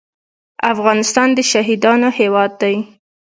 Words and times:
افغانستان 0.73 1.27
د 1.37 1.39
شهیدانو 1.51 2.09
هیواد 2.19 2.51
دی 2.61 2.75